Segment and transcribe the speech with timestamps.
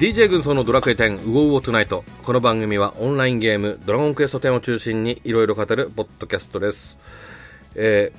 [0.00, 2.04] DJ 軍曹のドラクエ10ウォウォトゥナイト。
[2.24, 6.96] この番組はオンラインゲームドラゴンクエスト10を中心にいろいろ語るポッドキャストです、
[7.74, 8.10] え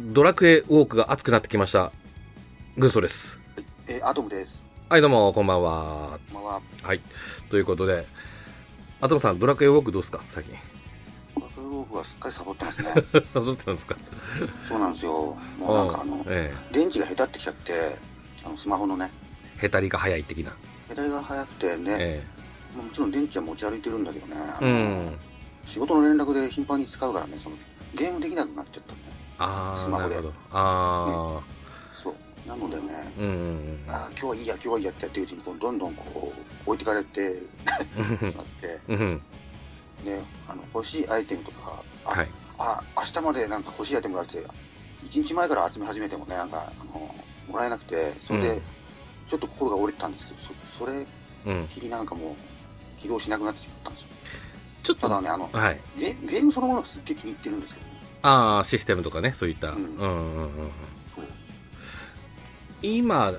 [0.00, 1.92] ー、ドラクエウォークが熱くなってきました。
[2.76, 3.38] 軍曹です。
[3.86, 4.64] えーアトムです。
[4.88, 6.18] はいどうもこんばんは。
[6.32, 6.62] こんばんは。
[6.82, 7.00] はい。
[7.50, 8.04] ということで
[9.00, 10.20] アトムさんドラクエウォークどうですか？
[10.32, 10.54] 最近。
[11.36, 12.88] バトルウォークはすっかりサボってますね。
[13.36, 13.96] 誘ってたんですか？
[14.68, 15.36] そうなんですよ。
[15.60, 17.96] もうなんかあの、え電池が下手ってきちゃって、
[18.44, 19.12] あのスマホのね、
[19.62, 20.52] えへたりが早い的な
[20.88, 22.24] ヘタが早くてね、え
[22.76, 25.18] もちろん電池は持ち歩いてるんだけどね、うん。
[25.66, 27.56] 仕事の連絡で頻繁に使うからね、その
[27.94, 28.98] ゲームできなくなっちゃったね。
[29.38, 30.16] あスマホで。
[32.02, 32.48] そう。
[32.48, 33.84] なのでね、あうんうん。
[33.88, 36.32] あー今日はいいや、今日はいいやってやってるうちに、どんどんこ
[36.66, 37.28] う、置いてかれて
[37.96, 39.22] うんしまって、うんうん。
[40.04, 42.28] で、あの、欲しいアイテムとか、あ、はい。
[42.58, 44.38] あ、明日までなんか欲しいアイテムがあって、
[45.06, 47.14] 1日前から集め始めてもね、なんか、あの、
[47.48, 48.62] もらえなくて、それでうん、
[49.30, 51.06] ちょっと心が折れてたんですけど、そそれ
[51.46, 54.08] うんきりなんかもう、起動しなくなってしまったんですよ。
[54.82, 57.92] ちょっとただね、あの、はいゲゲームそのものがすっげえ気に入ってるんですけどね。
[58.22, 59.70] ああ、システムとかね、そういった。
[59.70, 60.70] ううんんうんうんうん。
[62.82, 63.32] 今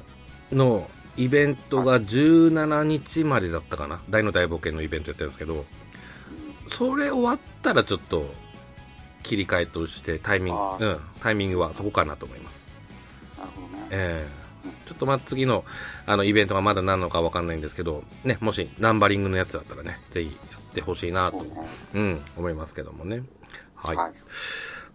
[0.51, 4.01] のイベントが17日までだったかな。
[4.09, 5.63] 大の大冒険のイベントやってるんですけど、うん
[6.71, 8.25] それ終わったらちょっと
[9.21, 12.67] 切り替えとしてタイミンあグ、うん、タイミングはそこかなと思います。
[13.37, 13.87] なるほどね。
[13.91, 14.44] えうんえ
[14.87, 15.65] ちょっとまあ次の
[16.05, 21.67] あのイベントがまだ何のかわかんないんですけど、ね、もしナンバリングのやつだったらね、ぜひやってほしいなと、そうね。
[21.93, 23.23] うん、思いますけどもね。
[23.75, 23.95] はい。
[23.95, 24.13] はい。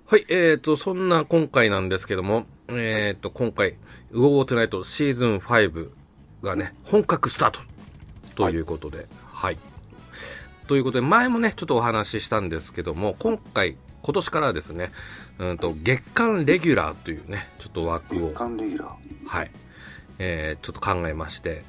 [0.07, 3.77] はい、えーと、そんな今回なんですけども、えーと、今回、
[4.11, 5.89] ウォートゥナイトシーズン5
[6.43, 7.61] がね、本格スタート
[8.35, 9.59] ということで、はい。
[10.67, 14.93] ということで、前もね、ちょっとお話ししたんですけども、今回、今年からですね、
[15.39, 18.33] うんと、月間レギュラーというね、ちょっと枠を。
[19.27, 19.51] はい、
[20.19, 21.63] えーちょっと考えまして、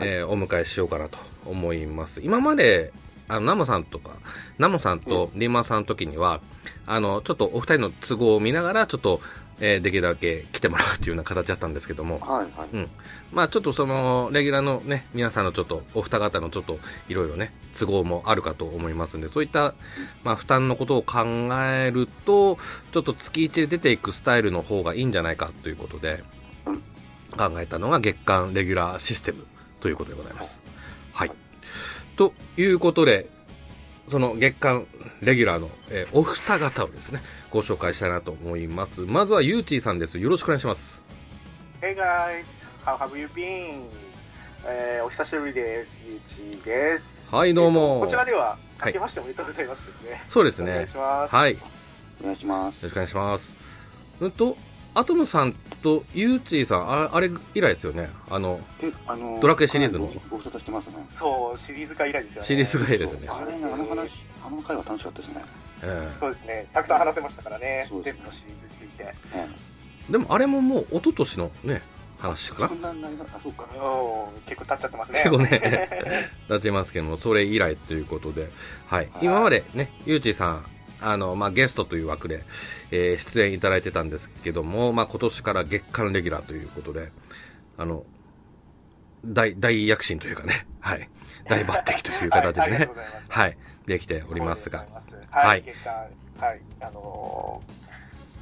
[0.00, 2.20] えーお迎えしようかなと思います。
[2.22, 2.92] 今まで、
[3.28, 4.10] あの、ナモさんとか、
[4.58, 6.40] ナモさんとリーマンさんの時には、
[6.86, 9.20] あの、ちょっとお二人の都合を見ながら、ちょっと、
[9.60, 12.68] えーできるだけ来てもらうっていうような形だったんですけども、はいはい。
[12.72, 12.90] うん。
[13.32, 16.78] まあちょっとその、レギュラーのね、皆さんのちょっと、お二方のちょっと、
[17.08, 19.74] いろいろね、都合もあるかと思いますんで、そういった、
[20.24, 21.24] まあ負担のことを考
[21.62, 22.58] えると、
[22.92, 26.22] ちょっと月1で出ていくスタイルの方がいいんじゃないかということで
[26.66, 26.80] うん、
[27.36, 29.46] 考えたのが月間レギュラーシステム
[29.80, 30.58] ということでございます。
[30.60, 30.66] はい
[31.16, 31.32] はい。
[32.16, 33.30] ということで、
[34.10, 34.86] その月間
[35.20, 39.00] レギュラーの、えーお二方をですね、ご紹介したいなと思います。
[39.00, 40.18] まずはゆうちーさんです。
[40.18, 41.00] よろしくお願いします。
[41.80, 42.44] Hey guys,
[42.84, 43.84] how have you been?
[44.64, 45.90] えーお久しぶりです。
[46.06, 46.20] ゆう
[46.58, 47.04] ちです。
[47.30, 47.80] はい、どうも。
[47.80, 50.24] えーとこちらでは、はい明けましておめでとうございますですね。
[50.28, 50.96] そうですねお願いし。
[50.96, 51.34] ます。
[51.34, 51.52] はい。
[51.54, 51.58] よ
[52.20, 52.82] お願いします。
[52.82, 53.52] ろしくお願いします。
[54.20, 54.56] うんと、
[54.96, 55.52] アトムさん
[55.82, 58.08] とユーチーさん、ああれ以来ですよね。
[58.30, 60.94] あの、え、あのドラクエシリーズのごご無沙汰してますね。
[61.18, 62.46] そう、シリーズ化以来ですよね。
[62.46, 64.12] シリーズ化以来ですねあれね、あの話、
[64.42, 65.44] あの回は楽しかったですね。
[65.82, 66.66] えそうですね。
[66.72, 67.86] たくさん話せましたからね。
[67.90, 69.14] そうですね全部のシリーズについて。
[69.34, 69.48] え
[70.08, 71.82] えでもあれももう一昨年のね、
[72.18, 72.54] 話え。
[72.54, 73.30] かそんなになります？
[73.36, 73.66] あ、そうか。
[74.46, 75.22] 結構経っちゃってますね。
[75.24, 78.48] 結構ねなってますけども、それ以来ということで、
[78.86, 79.10] はい。
[79.12, 80.66] はい今までね、ユーチーさん、
[81.00, 82.44] あの、まあ、ゲストという枠で、
[82.90, 87.10] えー出演いただいてたんですけども、まあ、今年から月間レギュラーということで、
[87.76, 88.04] あの、
[89.24, 91.08] 大、大躍進というかね、はい。
[91.48, 92.90] 大抜擢という形でね
[93.28, 93.48] はい。
[93.48, 94.86] はい、できておりますが、
[95.30, 95.46] はい。
[95.46, 96.60] はい月間、はい。
[96.80, 97.86] あのー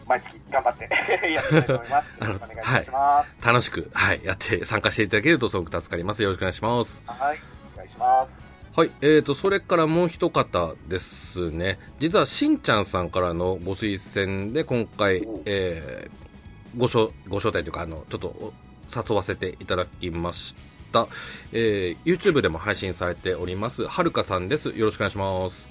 [0.07, 0.89] 毎月頑張って
[1.33, 2.09] やっていきたいと思います。
[2.21, 3.47] あのよろしくお願いいたします。
[3.47, 6.23] 楽しく、はい、やって、参加していただけるとすごく助かります。
[6.23, 7.03] よろしくお願いします。
[7.07, 7.39] はい。
[7.75, 8.44] お願いします。
[8.77, 11.79] はい、えーと、それからもう一方ですね。
[12.01, 18.53] 実は、しんちゃんさんからのご推薦で、今回お、えーご招、ご招待というか、あの、ちょっとお
[18.93, 20.57] 誘わせていただきまし
[20.93, 21.07] た。
[21.53, 24.71] えー YouTube でも配信されております、はるかさんです。
[24.71, 25.71] よろしくお願いします。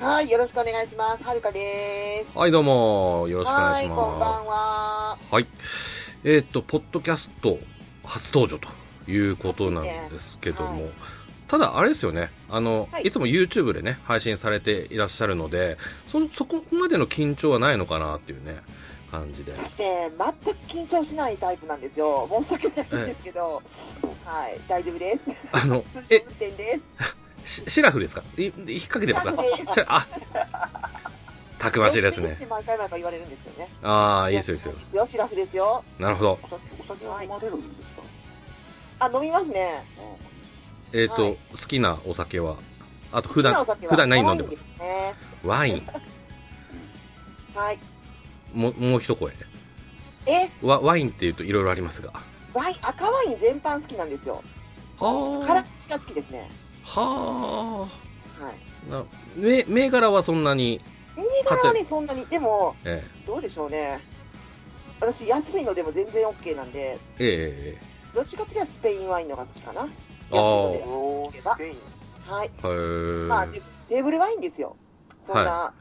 [0.00, 1.22] はい、よろしくお願いします。
[1.22, 2.36] はるかです。
[2.36, 4.46] はい、どうも、よろしくお願はいい、しこんばんます。
[4.48, 5.18] は。
[5.30, 5.46] はい。
[6.24, 7.60] えっ、と、ポッドキャスト
[8.02, 8.68] 初登場と
[9.08, 10.90] いうことなんですけども、はい
[11.50, 15.78] ただ、あれですよね、あの、はいい、つも YouTube でね、配信されていらっしゃるので、
[16.12, 18.60] そそこまでの緊張はないのかなっていうね、
[19.10, 19.56] 感じで。
[19.56, 22.28] そして、全く緊張しないタイプなんですよ。
[22.44, 23.62] 申し訳ないんですけど、
[24.24, 25.20] はい、大丈夫です。
[25.50, 26.78] あの、 え運、転で
[27.44, 27.62] す。
[27.64, 28.22] しシラフですか？
[28.38, 29.84] い引っ掛けてますか？
[29.88, 30.06] あ、
[31.58, 32.36] たくましいですね。
[32.48, 33.68] 毎回毎回言われるんですよね。
[33.82, 35.04] ああ、いいですよ、いいですよ。
[35.06, 35.82] シラフですよ。
[35.98, 36.38] なるほど。
[36.44, 39.06] お酒は飲まれるんですか？
[39.06, 39.82] あ、飲みますね。
[40.92, 42.56] えっ、と、はい好きなお酒は、
[43.12, 44.56] あと普段普段何飲んでます？
[44.56, 45.14] ワインすね。
[45.44, 45.86] ワイン。
[47.54, 47.78] はい。
[48.52, 49.32] ももう一声。
[50.26, 52.12] え、ワワインっていうといろいろありますが。
[52.54, 54.42] ワイン、赤ワイン全般好きなんですよ。
[54.98, 56.50] は辛口が好きですね。
[56.94, 57.00] あ。
[57.00, 57.90] ははい。
[58.90, 58.92] あ。
[58.92, 59.04] な
[59.36, 60.80] 銘銘柄はそんなに、
[61.16, 64.00] 銘柄はね、そんなに、でも、えどうでしょうね。
[65.00, 67.24] 私、安いのでも全然 OK なんで、え、
[67.78, 69.88] ええどっちかというとスペインワインのが好きかな。
[70.30, 72.32] 安いあーのでおースペイン。
[72.32, 72.50] はい。
[72.64, 72.68] え
[73.24, 73.28] え。
[73.28, 74.76] まあ、でテーブルワインですよ。
[75.26, 75.72] そんな、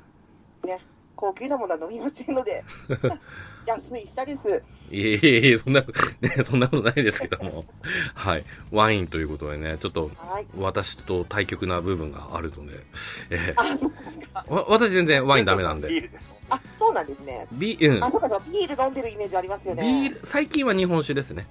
[0.65, 0.79] ね、
[1.15, 2.63] 高級なものは飲みませんので、
[3.67, 4.63] 安い下です。
[4.91, 7.65] いえいえいえ、そんな、ね、そんなことないですけども。
[8.15, 8.45] はい。
[8.71, 10.47] ワインということでね、ちょっと、はい。
[10.57, 12.79] 私と対極な部分があるので、
[13.29, 14.43] えあ、そうですか。
[14.49, 15.89] えわ私全然ワインダメなんで。
[15.89, 16.25] ビールです。
[16.49, 17.47] あ、そうなんですね。
[17.51, 20.11] ビうんあ、そうかそうか、ビール飲んでるイメージありますよビね。
[20.11, 21.45] ール、最近は日本酒ですね。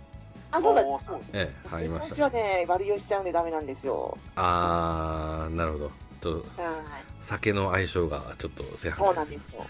[0.50, 2.22] あ、そうなんですおーそうですええ、入りまし私た。
[2.24, 4.16] はね、悪酔いしちゃうんでダメなんですよ。
[4.36, 5.90] あー、なるほど。
[6.22, 6.76] ちょっと、はい。
[7.22, 9.66] 酒の相性がちょっと正そうな反んですよ。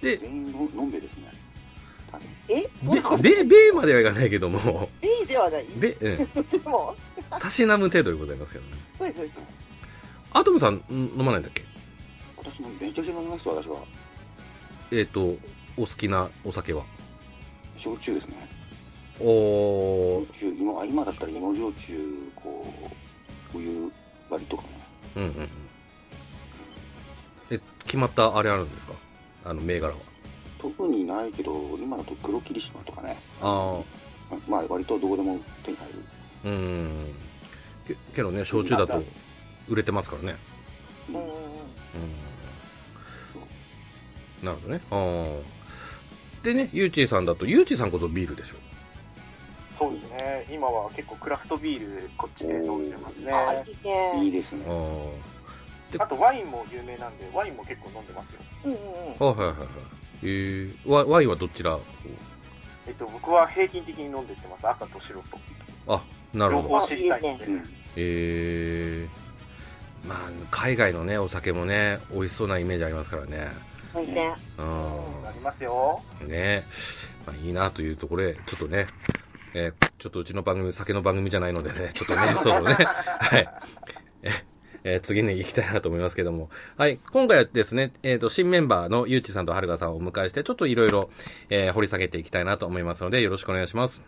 [0.00, 1.32] で、全員ののんべですね。
[2.48, 2.62] え？
[3.20, 5.66] べ、べ、べまではいかないけども、ベイではない？
[5.76, 6.28] べ、うん、
[6.70, 6.96] も。
[7.40, 8.70] たしなむ程度でございますけどね。
[8.98, 9.38] そうです、そうです。
[10.30, 11.62] アトムさん、ん飲まないんだっけ？
[12.36, 13.80] 私もめちゃくちゃ飲みますよ、私は。
[14.92, 15.36] えっ、と、
[15.76, 16.84] お好きなお酒は？
[17.76, 18.48] 焼酎ですね。
[19.20, 22.88] おー、焼酎、今あ今だったら芋焼酎、こう、
[23.52, 23.90] 冬
[24.28, 24.68] 割りとかね。
[25.16, 25.48] うんうんうん。
[27.50, 28.92] え、決まったあれあるんですか？
[29.44, 29.98] あの、銘柄は。
[30.58, 33.16] 特にないけど、今だと黒霧島とかね。
[33.40, 33.80] あ
[34.48, 35.94] まあ、割とどこでも手に入る。
[36.44, 36.54] ー、うー
[36.88, 37.14] ん。
[37.86, 39.02] けけどね、焼酎だと
[39.68, 40.36] 売れてますからね。
[41.08, 41.14] うん。
[44.44, 44.80] なるほどね。
[44.90, 45.42] あー。
[46.42, 48.56] でね、ゆうちーさんだと、ゆうちーさんこそビールでしょ。
[49.78, 50.46] そうですね。
[50.50, 53.32] 今は結構クラフトビールこっちで飲んでますね。
[53.32, 54.24] あ、いいですね。
[54.24, 54.64] いいですね
[55.98, 56.06] あ。
[56.06, 58.40] とワインも有名なんで、ワインも結構飲んでますよ。
[58.64, 59.26] うんうんうん。
[59.26, 59.68] はいはいはいはい。
[60.22, 61.82] えー、ワワインはどちらを？
[62.86, 64.66] えっと、僕は平均的に飲んでってます。
[64.66, 65.38] 赤と白と。
[65.88, 66.02] あ、
[66.32, 66.80] なる両ほど。
[66.80, 67.44] 方知りたいんで。
[67.44, 67.68] うん。
[67.96, 70.18] えー、まあ、
[70.50, 73.48] 海外のね、お酒もね、美味しそうなイメージありますからね。
[73.92, 74.34] そうですね。
[74.58, 76.00] うありますよ。
[76.24, 76.28] ん。
[76.28, 76.64] ね
[77.26, 78.86] まあ、いいなというところで、ちょっとね、
[79.56, 83.48] えーちょっとうちの番組、酒の番組じゃないのでね、 ちょっとね、そうそうね、 はい。
[84.22, 84.30] え
[84.84, 86.50] えー次に行きたいなと思いますけども。
[86.76, 86.98] はい。
[87.10, 91.10] 今回はですね、えっ、と、新メンバーのゆうちさんとはるかさんをお迎えして、ちょっといろいろ、
[91.48, 94.04] えー掘り下げていきたいなと思いますので、よろしくお願いします。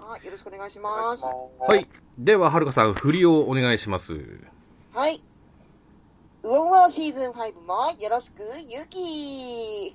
[0.00, 1.24] はい、よろしくお願いします
[1.60, 1.88] はい。。
[2.18, 4.14] では、はるかさん、振りをお願いします。
[4.94, 5.22] はい。
[6.42, 9.94] ウオンウオシーズン5もよろしく、ゆき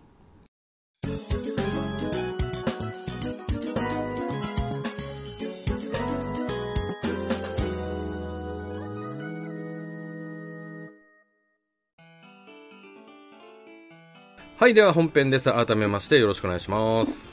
[14.59, 14.73] はい。
[14.73, 15.51] では、本編です。
[15.51, 17.29] 改めまして、よろしくお願いします。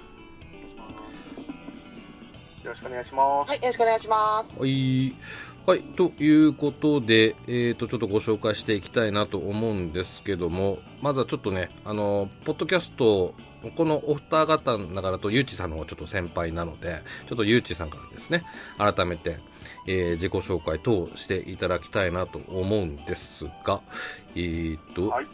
[2.62, 3.48] よろしくお願いします。
[3.48, 4.60] はい、よろしくお願いします。
[4.60, 5.14] はい。
[5.66, 5.80] はい。
[5.80, 13.34] ということで、えっ、と、ちょっとご紹介していきたいなと思うんですけども、まずはちょっとね、あの、ポッドキャスト、
[13.74, 18.44] このお二方の中だと、ゆうちさんの方がちょっと先輩なので、ちょっとゆうちさんからですね、
[18.76, 19.38] 改めて、
[19.86, 23.80] えー自己紹介等をしていただきたいなと思うんですが、
[24.36, 25.26] えっ、と、はい。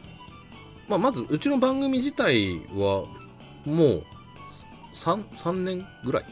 [0.91, 3.05] まあ、まず、うちの番組自体は、
[3.65, 4.03] もう、
[4.97, 6.25] 3、3年ぐらい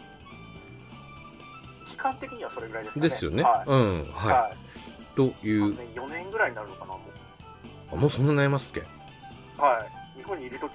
[1.89, 3.09] 期間的にはそれぐらいですかね。
[3.09, 3.43] ですよね。
[3.45, 3.71] はい。
[3.71, 5.17] うん、ははい。
[5.17, 5.59] といい。
[5.61, 7.01] う3、年、4年ぐらいになるのかな、も
[7.93, 8.81] あもうそんなになりますっけ？
[8.81, 9.63] う。
[9.63, 9.81] は
[10.17, 10.19] い。
[10.19, 10.73] 日本にいるとき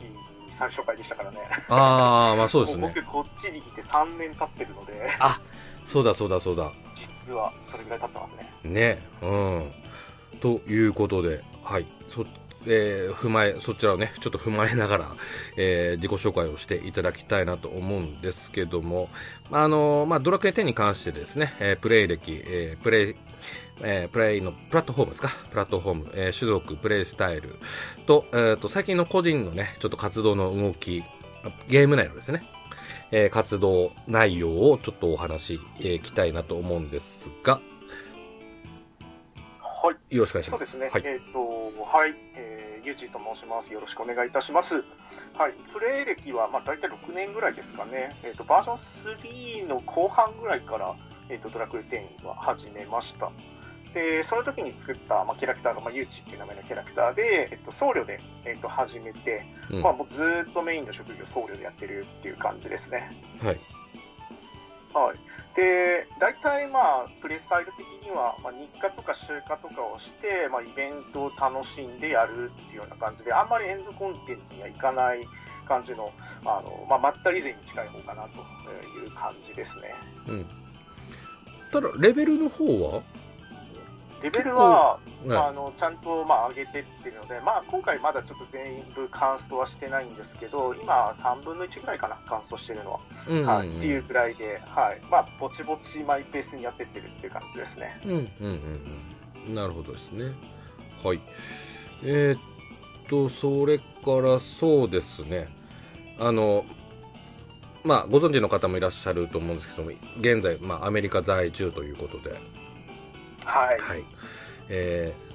[0.58, 1.40] 最初回でしたからね。
[1.68, 2.82] ああ、まあそうですね。
[2.82, 5.42] も僕、こっちに来て3年経ってるので、あ、
[5.86, 6.72] そうだそうだそうだ。
[7.28, 8.28] 実はそれぐらい経ってま
[8.64, 8.74] すね。
[8.74, 9.72] ね、うん。
[10.40, 11.86] ということで、はい。
[12.10, 12.26] そ、
[12.66, 15.12] えー踏まえ、そちらをね、ちょっと踏まえながら、
[15.58, 19.10] えー自己紹介をしていただきたいなと思うんですけども、
[19.52, 23.16] あのまあ、ドラクエ10に関してですね、えープレイ歴、えープレイ、
[23.82, 27.56] えープレイのプラットフォームですか、プラットフォーム、えー種族、プレイスタイル
[28.06, 31.04] と、えーと、最近の個人のね、ちょっと活動の動き、
[31.68, 32.44] ゲーム内のですね、
[33.12, 37.62] えー活動内容をちょっとお話し、えーきたいなと思うんですが、
[39.84, 40.16] はい。
[40.16, 40.66] よろしくお願いします。
[40.72, 40.90] そうですね。
[40.94, 41.04] はい。
[41.06, 41.40] えっ、と、
[41.84, 42.53] はい、えー、
[42.84, 43.72] ゆうちと申します。
[43.72, 44.76] よろしくお願いいたします。
[44.76, 45.54] はい。
[45.72, 48.16] プレイ歴は、まあ、大体6年ぐらいですかね。
[48.24, 50.94] えっ、と、バージョン3の後半ぐらいから、
[51.30, 53.32] えっ、と、ドラクエ10は始めました。
[53.94, 63.12] で、その時に作った、まあ、キャラクターが、まあ、ゆうちっていう名前のキャラクターで、えっ、と、僧侶で、えっ、と、始めて、うんまあ、僕ずーっとメインの職業僧侶でやってるっていう感じですね。
[63.42, 63.58] はい。
[64.94, 65.18] はい。
[65.56, 75.20] で、大体まあ、プレスタイル的には、まあ、日課とか集課とかをして、まあ、イベントを楽しんでやるっていうような感じで、あんまりエンドコンテンツにはいかない
[75.68, 76.12] 感じの、
[76.44, 78.40] あの、まあ、まったり勢に近い方かなと
[79.00, 79.94] いう感じですね。
[80.28, 80.46] うん。
[81.72, 83.02] ただ、レベルの方は？
[84.24, 93.00] レベルは、ねあのちゃんと、まあ、上げてってるので、まあ、今回まだちょっと全部カンストはしてないんですけど、今、3分の1ぐらいかな、カンストしてるのは。
[93.28, 95.02] うんうんうんはい、っていうくらいで、はい。
[95.12, 98.02] まあ、ぼちぼちマイペースにやってってるっていう感じですね。
[98.06, 99.02] うんうんうん
[99.48, 99.56] うん。
[99.56, 100.32] なるほどですね。
[101.04, 101.20] はい。
[102.06, 102.40] えーっ
[103.10, 103.84] と、それか
[104.22, 105.50] らそうですね。
[106.20, 106.66] あの、
[107.84, 112.38] まあ、ご存知の方もいらっしゃると思うんですけども、現在、まあ、アメリカ在住ということで、
[113.46, 113.80] はい。
[113.80, 114.06] はい。
[114.70, 115.34] えー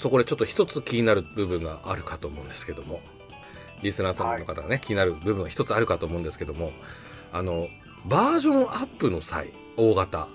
[0.00, 3.00] そこでちょっと一つ気になる部分があるかと思うんですけども、
[3.82, 6.70] リスナーさんの方がね、気になる部分が一つあるかと思うんですけども、
[7.32, 7.66] あの、
[8.06, 10.28] バージョンアップの際、大型、は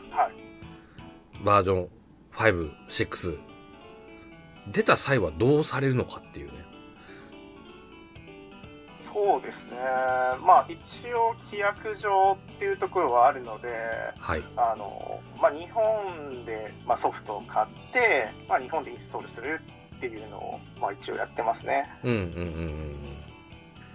[1.41, 1.43] い。
[1.45, 1.89] バージョン
[2.33, 3.37] 5、6、
[4.71, 6.62] 出た際はどうされるのかっていうね。
[9.13, 9.77] そうですね。
[10.45, 13.69] まあ、一応、規約上っていうところはあるので、
[14.17, 14.43] はい。
[14.57, 19.61] あの、まあ、日本で、まあ、ソフトを買って、まあ、日本でインストールする
[19.97, 21.89] っていうのを、まあ、一応やってますね。
[22.03, 22.99] うんうんうん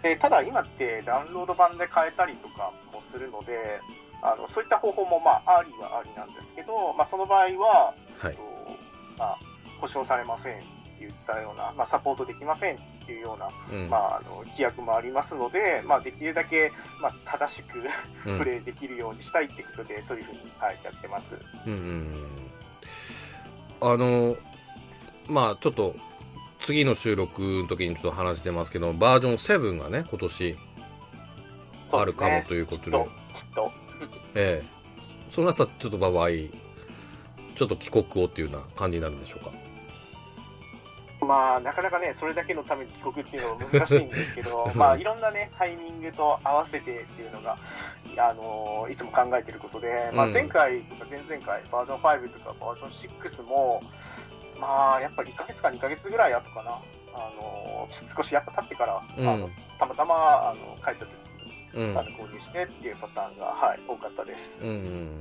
[0.00, 3.80] でただ、今ってダウンロード版で変えたりとかもするので、
[4.22, 8.42] あのそういった方法も、まあ、ありはありなんですけど、まあ、その場合は、はいえっと
[9.18, 9.38] まあ、
[9.80, 13.84] 保証されません言ったような、まあ、サポートできませんっていうような、うん。
[13.84, 13.90] うん。
[13.90, 17.80] まあ、あの規約もありますので、まあ、できるだけ、まあ、正しく
[18.26, 21.34] うんプレイできるようにしたいってことで、そういうふうに、はい、やってます。
[21.66, 21.80] うんうん
[23.82, 23.92] うん。
[23.92, 24.36] あの、
[25.28, 25.94] まあちょっと、
[26.60, 30.58] 次の収録の時にちょっと話してますけど、バージョン7がね、今年
[31.92, 33.06] あるかもということで。
[34.34, 34.78] ええ
[35.30, 39.52] そうなったらちょっと場合、ちょっと帰国をっていうような感じになるんでしょうか？
[41.28, 47.58] まあ、なかなかね、それだけのために帰国っていうのは難しいんですけど、 まあ、いろんなね、タイミングと合わせてっていうのが、
[48.16, 53.82] あのいつも考えてることで、まあ、うん前回とか前々回、バージョン5とかバージョン6も、
[54.58, 56.70] まあ、やっぱり1ヶ月か2ヶ月ぐらい後かな、
[57.12, 60.14] あの少しやっぱ経ってから、うんあのたまたま
[60.50, 61.10] あの帰った時
[61.74, 64.58] に、うんあの購入してっていうパターンが、はい、多かったです。
[64.62, 65.18] うんうん。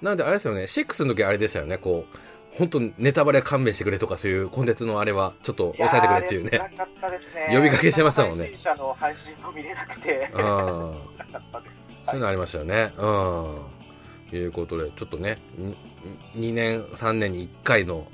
[0.00, 2.18] なんであれですよね、6の時あれでしたよね、こう、
[2.60, 6.50] 本当にネタバレ勘弁してくれとかそういうコンテンツのあれはちょっと抑えてくれっていうね。
[6.50, 10.30] ね呼びかけしてましたもんね配信者の配信も見れなくて。
[12.04, 12.92] そういうのありましたよね。
[12.98, 14.36] うん。
[14.36, 15.38] いうことで、ちょっとね、
[16.36, 18.06] 2年、3年に1回の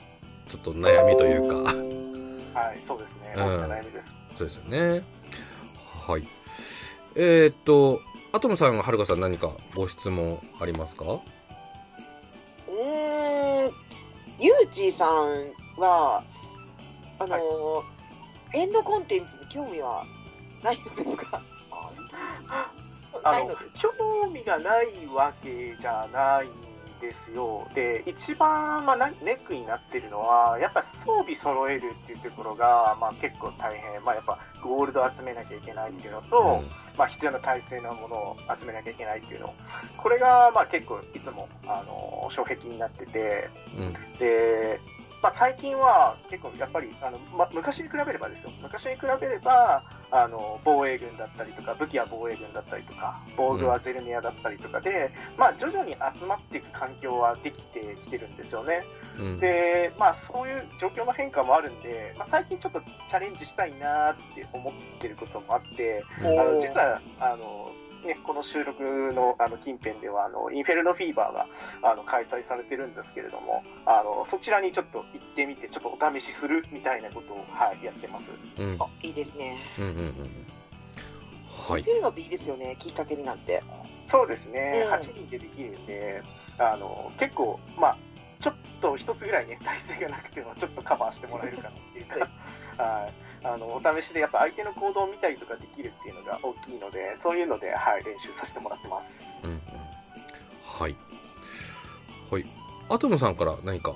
[0.49, 3.35] ちょっと悩みというか、はい、そうですね。
[3.37, 4.15] うん悩みです。
[4.39, 5.03] そうですよね。
[6.07, 6.29] はい。
[7.17, 8.01] えー、っと、
[8.33, 11.21] アトムさん、はるかさん何かご質問ありますか？
[14.39, 16.23] ユージーさんは、
[17.19, 17.97] あのー
[18.55, 20.05] エンドコンテンツに興味は
[20.63, 21.43] ないのですか？
[23.25, 26.51] あの興味がないわけじゃないん
[27.01, 27.67] ですよ。
[27.75, 34.05] で、一番、まあ、なネックになってるのは、やっぱ装備揃えるっていうところが、まあ、結構大変。
[34.05, 36.63] まあ、やっぱゴールド集めなきゃいけないっていうのと、
[36.97, 39.55] まあ、必要な体制のものを集めなきゃいけないっていうの。
[39.97, 43.49] これが、まあ、結構いつも、あの、障壁になってて、
[43.79, 43.93] うん。
[44.19, 44.81] で、
[45.27, 58.85] まあ、最近は結構やっぱりあの、ま、昔に比べればですよ、昔に比べればあの防衛軍だったりとか、武器は防衛軍だったりとか、防具はゼルネアだったりとかで、まあ、徐々に集まっていく環境はできてきてるんですよね。
[59.19, 59.41] うん。
[59.41, 67.73] で、まあ、そういう状況の変化もあるんで、まあ、最近ちょっとチャレンジしたいなって思ってることもあって、うんあの実はあの、
[68.05, 68.83] ね、この収録
[69.15, 71.47] のあの近辺ではあのインフェルノフィーバーが
[71.93, 78.25] あの開催されてるんですけれどもあのそちらにちょっと行ってみてちょっとお試しするみたいなことを、はい、やってます
[78.61, 78.77] うん。
[78.81, 79.57] あいいですね。
[79.79, 80.15] うんうんうん。
[81.69, 81.95] はい見。
[81.95, 83.63] るのっていいですよね、きっかけになって。
[84.11, 86.23] そうですね、うん8人でできるんで
[86.59, 87.97] あの結構まあ
[88.41, 92.15] ちょっと一つぐらいね体制がなくてもちょっとカバーしてもらえるかなっていうか
[92.83, 93.13] はい
[93.55, 99.11] あのお試しでやっぱ相手の行動を見たりとかできるっていうのが大きいのでそういうので、はい、練習させてもらってます
[99.45, 99.61] うんうん。
[100.65, 100.97] はい。
[102.31, 102.45] はい。
[102.89, 103.95] アトムさんから何か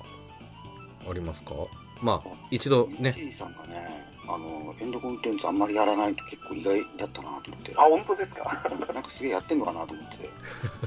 [1.09, 1.54] ありますか？
[2.02, 7.75] まあ、一度ね、さんがね、あの、エンドコンテンツあんまりやらないと結構意外だったなと思って。
[7.76, 8.45] あ本当ですか？
[8.95, 10.30] なんかすげえやってんのかなと思って。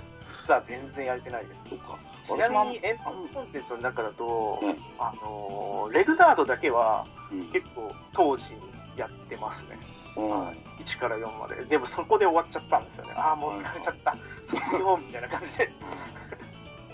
[0.46, 1.98] 実は全然やれてないですそうか。
[2.28, 7.44] ちなみにエンあドコンテンツの中だと、ねあのレグザードだけはうん。
[7.52, 8.60] 結構当時に
[8.98, 9.78] やってますね
[10.16, 10.48] うん
[10.86, 11.64] 1から4まで。
[11.66, 13.14] でもそこで終わっちゃったんですよね。
[13.16, 14.16] ああ、もう疲れちゃった。
[14.50, 15.72] 卒業みたいな感じで。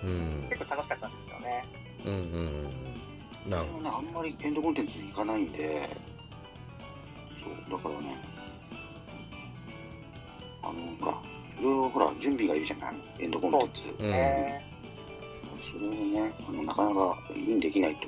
[0.03, 0.47] うん。
[0.49, 1.65] 結構楽しかったんですよね。
[2.05, 2.19] うんうん
[3.45, 3.51] うん。
[3.51, 5.89] なるほでもね、あんまりエンドコンテンツ行かないんで、
[11.89, 14.03] の、ほら、準備がいるじゃないエンドコンテンツ。
[14.03, 14.65] うんね
[15.71, 18.07] それをね、あのなかなかインできないと、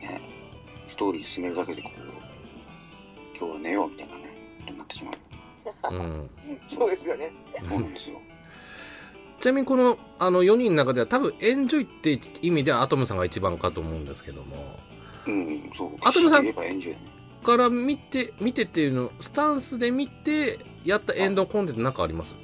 [0.00, 0.20] ね、
[0.88, 4.20] ストーリー進めるだけでこう、今日は寝ようみたいなね、
[4.60, 5.10] ことになってしま
[5.90, 5.94] う。
[5.94, 6.30] うん。
[6.70, 7.32] そうですよね。
[7.58, 8.20] そうなんですよ。
[9.40, 14.78] ちなみにこのあの4人の中では多分エンジョイって意味ではアトムさんが一番かと思うんですけども、
[15.26, 15.90] うん、そう。
[16.00, 17.17] あとのさん言えばエンジョイね。
[17.42, 22.34] から見て、見てっていうの、スタンスで見て、やったエンドコンテンツなんかあります？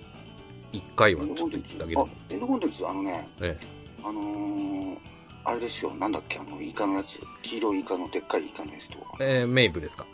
[0.72, 1.68] 一回はちょっとコンテンツ？
[1.68, 3.58] 言ったけエンドコンテンツ、あのね、え
[4.02, 4.96] あのー、
[5.44, 7.18] あれですよ、なんだっけ、あの、イカのやつ。
[7.42, 9.16] 黄色いイカのでっかいイカのやつとか。
[9.20, 10.06] ええーメイブですか？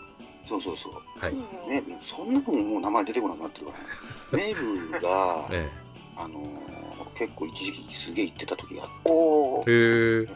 [0.48, 0.92] そうそうそう。
[1.18, 1.32] はい。
[1.32, 3.84] うんね、そんなのももう名前出てこなくなってるからね。
[4.32, 5.68] メイブが、え
[6.16, 6.70] あのー
[7.16, 10.22] 結構一時期すげえ行ってた時があって、おえー。
[10.24, 10.28] へえ。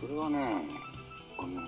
[0.00, 0.64] それはね、
[1.38, 1.62] あの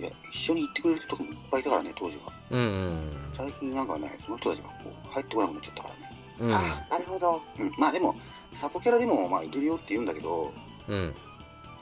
[0.00, 2.32] いや、一緒に行ってくれる人とかもいっぱいいたからね、当時は。
[2.50, 3.00] うんうん
[3.36, 6.00] 最近なんかね、その人たちがこう入ってこなくなっちゃったからね。
[6.40, 6.48] うん。
[6.48, 6.54] うん。
[6.54, 7.42] あ、なるほど。
[7.58, 8.14] うん、まあでも、
[8.54, 10.52] サポキャラでもまあいるよって言うんだけど、
[10.88, 11.14] うん。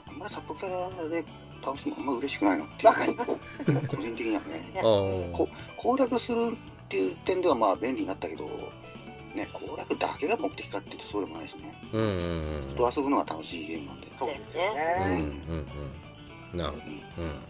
[0.07, 1.23] あんまりサポキャラで
[1.63, 3.31] 倒すのあんま嬉しくないなっていうわかります。
[3.87, 4.71] 個人的にはね。
[4.77, 4.83] ああ。
[4.83, 5.47] こ
[5.77, 8.45] 攻略するっていう点ではまあ便利になったけど、
[9.35, 11.73] ね、攻略だけが目的かっていうとそうでもないしね。
[11.93, 12.61] うんうんうん。
[12.75, 14.07] 人と遊ぶのが楽しいゲームなんで。
[14.17, 15.35] そうですようんね。
[15.49, 15.67] うん
[16.53, 16.57] うん。
[16.57, 17.48] なるほど。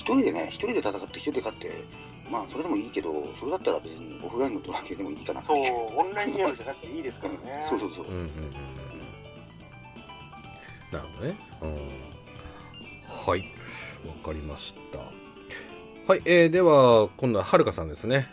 [0.00, 1.84] 一人でね、一人で戦って一人で勝って、
[2.30, 7.66] まあそれでもいいけど、それだったら別にオフラインのドラケでもいいかなってそうオンラインゲームじゃなくていいですからね。
[7.68, 8.12] そうそうそううん。
[8.12, 8.30] うんうんうん。
[10.90, 11.36] なるほどね。
[11.60, 11.74] うん。
[13.26, 13.40] はい。
[14.08, 14.98] わかりました。
[14.98, 16.22] はい。
[16.24, 18.26] えー、では、今度ははるかさんですね。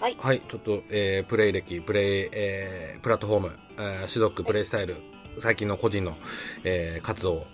[0.00, 0.16] はい。
[0.18, 0.42] はい。
[0.48, 4.96] ちょっと、えー、プレイ歴、プレイ、えー、プラットフォーム、えー、種族、プレイスタイル、
[5.40, 6.16] 最近の個人の、
[6.64, 7.46] えー、活動、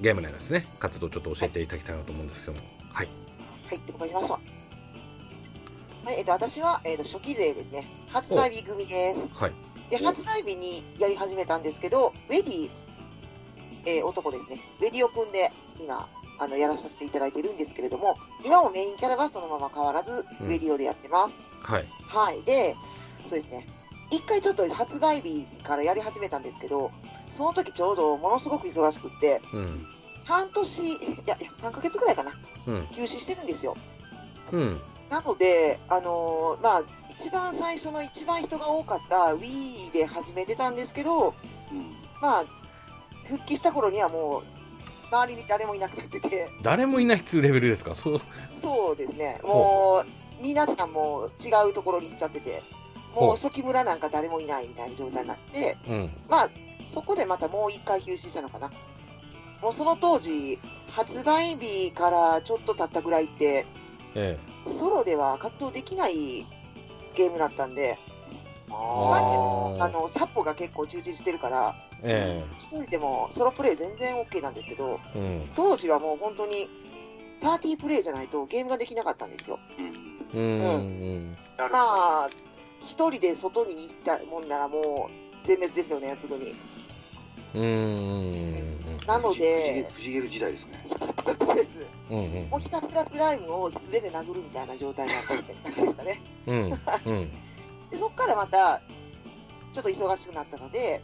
[0.00, 0.66] ゲーム内ですね。
[0.80, 2.75] 活動をちょっと教えていただきたいなと思うんですけども。
[2.96, 3.08] はい。
[3.68, 4.32] はい、わかりました。
[4.32, 7.86] はい、えっ、と、私は、えっ、と、初期勢ですね。
[8.08, 9.20] 発売日組です。
[9.34, 9.52] はい。
[9.90, 12.70] で、発売日にやり始めたんですけど、ウェディ、
[13.84, 14.60] えー男ですね。
[14.80, 21.34] ウェディを組んで、今、あの、やらさせていただいてるんですけれども、今もメインキャラはそのまま変わらず、ウうんェディオでやってます。
[21.60, 21.84] はい。
[22.08, 22.42] はい。
[22.44, 22.76] で、
[23.28, 23.66] そうですね。
[24.10, 26.90] 一回ちょっと発売日からやり始めたんですけど、
[27.36, 29.86] その時ちょうどものすごく忙しくって、うん。
[30.26, 30.92] 半年、い
[31.24, 32.32] や、いや3ヶ月ぐらいかな、
[32.66, 32.86] うん。
[32.88, 33.76] 休止してるんですよ。
[34.52, 34.80] うん。
[35.08, 36.82] なので、あのーまあ、
[37.18, 42.44] 一番最初の一番人が多かった Wii で始めてたんですけど、うんまあ、
[43.28, 44.42] 復帰した頃にはもう、
[45.14, 47.94] 周りに誰もいなくなってて、誰もいないっつうレベルですか？
[47.94, 48.20] そう。
[48.60, 52.62] そうですね、もう、皆さんも違うところに行っちゃってて、
[53.14, 56.10] もう初期村なんか誰もいないみたいな状態になって、うん。
[56.28, 56.50] まあ、
[56.92, 58.70] そこでまたもう一回休止したのかな。
[59.66, 60.60] もうその当時、
[60.92, 63.66] 発売日からちょっと経ったぐらいって、
[64.14, 66.46] えソロでは活動できない
[67.16, 67.98] ゲームだったんで、
[68.70, 71.74] あ今あの、サポが結構充実してるから、
[72.04, 72.44] え。
[72.48, 75.18] え一人でもソロプレイ全然 OK なんですけど、え。
[75.18, 75.48] うん。
[75.56, 76.70] 当時はもう本当に、
[77.40, 79.58] パーティープレイじゃないとゲームができなかったんですよ。
[80.32, 80.62] うんうん。
[80.62, 81.36] うん。
[81.58, 82.30] まあ、
[82.82, 85.10] 一人で外に行ったもんならも
[85.42, 86.54] う、全滅ですよね、すぐに。
[87.56, 88.65] うん。
[89.06, 89.22] うん。
[89.22, 90.84] なので、フジゲル時代ですね。
[92.10, 92.18] うん。
[92.18, 96.22] うんもうひたすらプライムを素手で殴るみたいな状態になったみたいな感じでしたね。
[96.46, 96.56] うん。
[96.56, 97.30] うん。
[97.90, 98.80] で、そこからまた、
[99.72, 101.02] ちょっと忙しくなったので、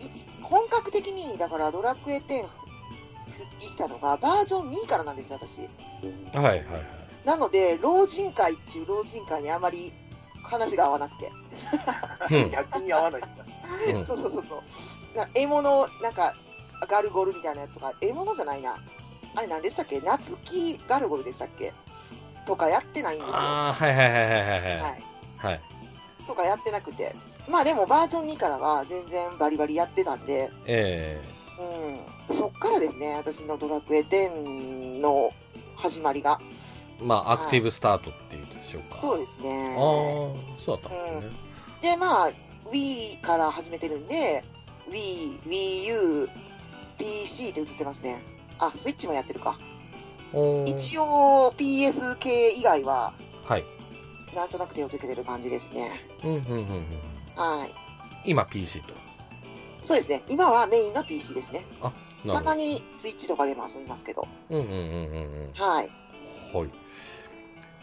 [0.00, 0.06] い
[0.42, 2.46] 本格的に、だからドラクエ10
[3.42, 6.36] 復帰したのがバージョン2からなんですよ、私。
[6.36, 6.64] はいはいはい。
[7.24, 9.92] なので、老人会っていう老人会にあまり
[10.42, 11.32] 話が合わなくて。
[12.30, 12.50] うん。
[12.52, 13.28] 逆に合わないんだ。
[13.94, 15.16] う んそうそうそうそう。
[15.16, 16.34] な獲物、なんか、
[16.86, 18.76] ガルゴルみたいなやつとか、獲物じゃないな。
[19.34, 20.00] あれ何でしたっけ？
[20.00, 21.72] 夏木ガルゴルでしたっけ？
[22.46, 23.32] とかやってないんですよ。
[23.32, 24.72] はああ、はいはいはいはいはいはい。
[24.72, 25.46] い。
[25.46, 25.60] はい。
[26.26, 27.14] とかやってなくて。
[27.48, 31.20] まあでもバージョン2からは全然バリバリやってたんで、え
[32.28, 32.36] うん。
[32.36, 35.32] そっからですね、私のドラクエ10の
[35.76, 36.40] 始まりが。
[37.00, 38.96] えまあ、アクティブスタートっていうんでしょうか。
[38.98, 39.74] そうですね。
[39.76, 39.80] ああ、
[40.64, 41.36] そうだったんですね。
[41.82, 42.30] で、まあ、
[42.70, 44.44] Wii から始めてるんで、
[44.88, 46.28] Wii、Wii U、
[46.98, 48.20] PC で映ってますね。
[48.58, 49.58] あ、スイッチもやってるか。
[50.66, 53.12] 一応 PS 系以外は、
[53.44, 53.64] はい。
[54.34, 55.90] なんとなく手をつけてる感じですね。
[56.24, 56.86] うんうんうんうん。
[57.36, 57.70] はい。
[58.24, 58.94] 今 PC と。
[59.84, 60.22] そうですね。
[60.28, 61.64] 今はメインが PC ですね。
[61.82, 61.92] あ、
[62.24, 62.72] なたまるほど。
[62.72, 64.26] にスイッチとかでも遊びますけど。
[64.48, 65.90] うんうんうんうんはい。
[66.54, 66.60] うん。
[66.60, 66.70] はい。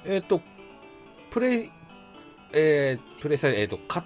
[0.05, 0.41] えっ、と、
[1.29, 1.71] プレイ、
[2.53, 4.03] えー、プレイサイえっ、と、か、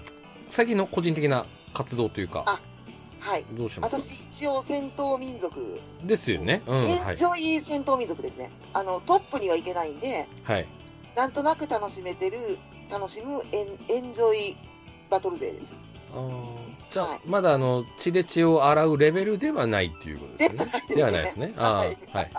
[0.49, 2.59] 最近の個人的な活動というか、あ
[3.23, 3.45] はい。
[3.51, 3.95] どうします？
[3.95, 6.61] 私、一応戦闘民族、ですよね。
[6.67, 7.23] うん、はいエンジ。
[7.25, 8.51] ョイ戦闘民族ですね。
[8.73, 10.65] あの、トップにはいけないんで、はい。
[11.15, 12.57] なんとなく楽しめてる、
[12.91, 14.57] 楽しむエンエンジョイ
[15.09, 15.65] バトル勢です。
[16.13, 20.71] あーじゃあ、はいまだあの血で血を洗うレベルではないっていうことですよね。
[20.89, 22.31] ででははないいですすねあはいーはい。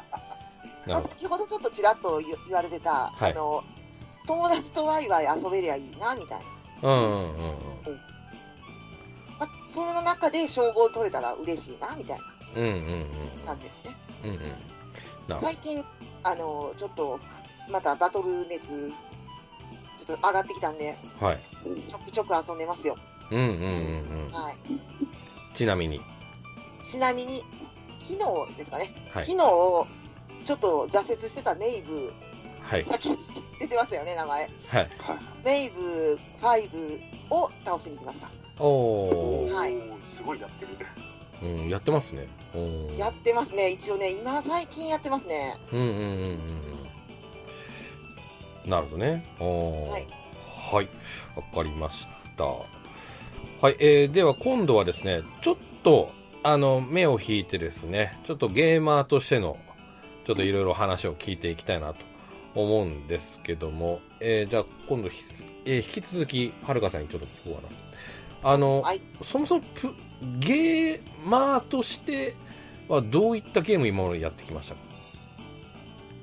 [0.87, 3.65] なるほ先ほどちょっとちらっと言言われてた、はいあの、
[4.27, 6.45] 友達とワイワイ遊べりゃいいな、みたいな。
[6.83, 6.89] ど。
[6.89, 7.35] うんうんうんうん。
[9.75, 12.19] まあ、その中で称号取れたら嬉しいな、みたい
[12.57, 13.01] うんうんうん
[13.45, 13.97] な感じですね。
[14.25, 14.31] うん。
[14.31, 15.41] うん。
[15.41, 15.85] 最近、
[16.23, 17.19] あの、ちょっと、
[17.71, 21.39] またバトル熱、ちょっと上がってきたんで、はい。
[21.91, 22.97] ちょくちょく遊んでますよ。
[23.31, 24.33] うんうんうんうん。
[24.33, 24.57] はい。
[25.55, 26.01] ちなみに。
[26.91, 27.45] ちなみに、
[28.01, 29.33] 昨日ですかね、はい昨。
[29.33, 32.13] 日、ちょっと挫折してたメイブ、
[32.63, 32.85] はい。
[32.85, 33.11] さっき
[33.59, 34.43] 出てますよね、名前。
[34.45, 34.51] はい。
[34.69, 34.91] はい。
[35.45, 38.44] メイブ5を倒しに来ました。
[38.59, 39.53] おー。
[39.53, 39.75] はい
[40.17, 40.71] すごいやってる。
[41.43, 42.29] うん、やってますね。
[42.97, 45.59] やってますね、一応ね、今最近やってますね。
[45.73, 46.01] うんうんうんうん
[48.65, 48.71] うん。
[48.71, 49.25] なるほどね。
[49.39, 50.07] はい。
[50.73, 50.89] はい。
[51.37, 52.45] わかりました。
[52.45, 53.77] はい。
[53.81, 56.11] えー、では今度はですね、ちょっと、
[56.43, 59.59] あの、目を引いてですね、ちょっとゲーマーとしての、
[60.27, 61.97] ちょっといろいろ話を聞いていきたいなと
[62.55, 65.23] 思うんですけども、えー、じゃあ今度ひ、
[65.67, 67.84] えー引き続き、はるかさんにちょっと聞こうかな。
[68.45, 69.01] あの、はい。
[69.23, 69.95] そもそもプ
[70.39, 72.37] ゲーマーとして
[72.89, 74.75] はどういったゲーム今までやってきました？
[74.75, 74.81] か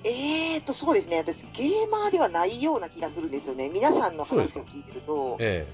[0.03, 3.69] えーと、そうですね、私、ゲーマーではないような気がするんですよね。
[3.69, 5.67] 皆さんの話を聞いてると、え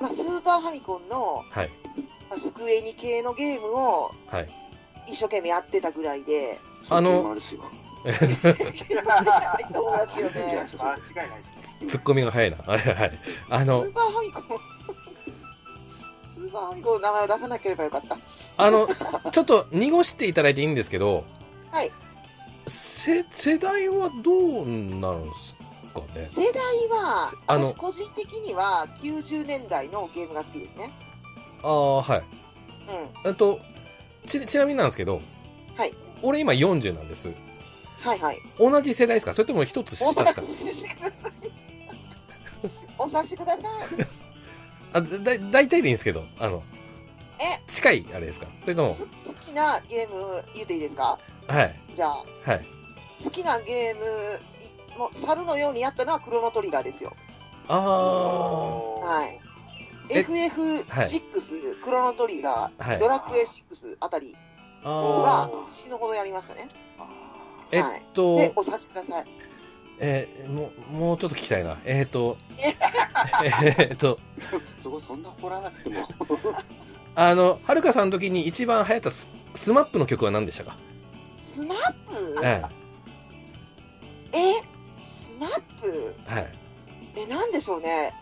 [0.00, 1.70] まあ、スーパーファミコンの、えはい。
[2.28, 4.48] まあスクエニ系のゲームをはい。
[5.08, 7.36] 一生懸命やってたぐらいで、あの
[8.12, 9.02] そうですよ。
[9.02, 10.68] ね。
[10.78, 11.88] 間違いない。
[11.88, 12.56] ツッコミが早いな。
[12.58, 13.18] はいはい。
[13.50, 14.44] あスのー、パーファミコン、
[16.34, 18.16] スーパーファミコンの名前を出さなければよかった。
[18.58, 18.88] あの、
[19.32, 21.24] ちょっと濁していただいていいんですけど、
[21.70, 21.92] はい。
[22.66, 25.54] せ世代はどうなんです
[25.94, 26.28] かね？
[26.34, 30.90] 世代は、あの私個人的には90年代のゲームが好きですね。
[31.62, 32.18] ああ、はい。
[33.24, 33.30] うん。
[33.30, 33.60] えっと、
[34.26, 35.20] ち、ちなみになんですけど、
[35.76, 35.92] はい。
[36.22, 37.30] 俺今40なんです。
[38.00, 38.40] はいはい。
[38.58, 39.34] 同じ世代ですか？
[39.34, 40.42] それとも一つお下ですか？
[40.42, 40.56] 察し
[40.96, 41.20] ください。
[42.98, 43.62] お察しください。
[44.92, 46.62] あだ、だいたいでいいんですけど、あの、
[47.38, 48.46] え、近いあれですか？
[48.62, 51.18] それとも、す好きなゲーム言っていいですか？
[51.48, 51.74] はい。
[51.94, 52.64] じゃあ、はい。
[53.24, 54.04] 好きなゲーム、
[54.94, 57.14] いもう猿のようにやったのはクロノトリガーですよ。
[57.68, 59.40] あはい。
[60.08, 64.36] え？FF6、クロノトリガー、はいドラクエ6あたり
[64.84, 66.68] あ、は死ぬほどやりましたね。
[67.72, 69.26] えっと、で、お察しください。
[69.98, 71.78] えーもう、もうちょっと聞きたいな。
[71.84, 72.74] えっ、と、 え
[73.78, 74.18] えっと、
[74.82, 76.08] そこそんな掘らなくても。
[77.16, 80.76] あの、はるかさんの時に一番流行ったススマップの曲は何でしたか？
[81.46, 82.40] スマップ？
[82.44, 82.62] え
[84.32, 86.14] えスマップ？
[86.28, 86.48] えはい。
[87.16, 88.12] え、なんでしょうね。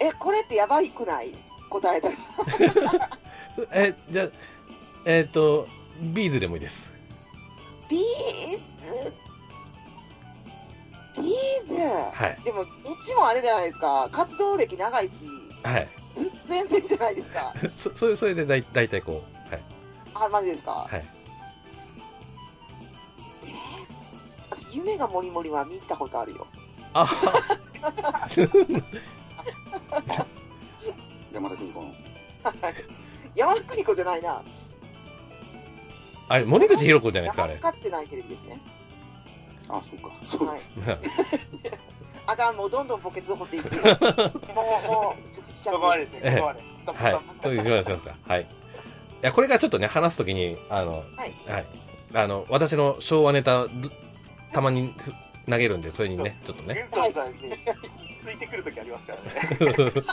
[0.00, 1.34] え、これってやばいくない？
[1.68, 2.14] 答えたら。
[3.72, 4.28] え、じゃあ、
[5.04, 5.68] えっ、と、
[6.00, 6.88] ビーズでもいいです。
[7.88, 8.02] ビー
[8.56, 9.12] ズ
[11.22, 11.74] ビーズ
[12.12, 12.38] はい。
[12.44, 12.74] でも、どっ
[13.06, 14.08] ちもあれじゃないですか。
[14.12, 15.12] 活動歴長いし、
[15.64, 15.88] はい。
[16.48, 17.52] 全然じゃないですか。
[17.76, 19.62] そ、それ、それでだい大体こう、はい。
[20.14, 20.86] あ、マジですか？
[20.90, 21.04] はい。
[24.50, 26.46] 私、夢がもりもりは見たことあるよ。
[26.94, 27.06] あ
[31.32, 31.94] 山田邦子の。
[33.34, 34.42] 山田邦子じゃないな。
[36.28, 37.56] あれ、森口博子じゃないですか、あれ。
[37.56, 38.60] 使ってないテレビですね。
[39.68, 40.50] あ、そうか。
[40.50, 40.60] はい。
[42.26, 43.74] あかん、もうどんどんポケツを掘っていく。
[43.80, 45.16] もう、も
[45.48, 46.60] う、しちゃそこまでですね、ええそこまで。
[46.60, 47.42] ストップストッはいプ。
[47.42, 48.16] そうしましょうか。
[48.26, 48.42] はい。
[48.42, 48.46] い
[49.22, 51.32] や、これがちょっとね、話すときに、あの、はい。
[51.50, 51.66] はい。
[52.14, 53.68] あの、私の昭和ネタ、ど
[54.52, 55.12] たまにふ
[55.50, 56.74] 投げるんで、それにね、ちょっとね。
[56.74, 59.56] ゲンさんについてくるときありますからね。
[59.58, 60.04] そうそうそう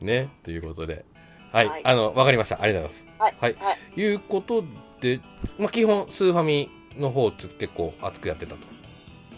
[0.00, 1.04] ね、ということで。
[1.52, 2.60] はい、はいあの、わかりました。
[2.62, 3.34] ありがとうございます。
[3.40, 3.54] はい。
[3.54, 4.00] はいはい。
[4.00, 4.62] いうこと
[5.00, 5.20] で、
[5.58, 8.60] まあ、基本、スーファミの方って結構熱くやってたと。